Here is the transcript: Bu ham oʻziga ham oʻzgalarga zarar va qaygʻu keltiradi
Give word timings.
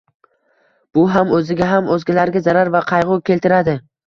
Bu 0.97 1.03
ham 1.15 1.33
oʻziga 1.39 1.67
ham 1.73 1.91
oʻzgalarga 1.97 2.43
zarar 2.49 2.73
va 2.79 2.83
qaygʻu 2.95 3.21
keltiradi 3.31 3.79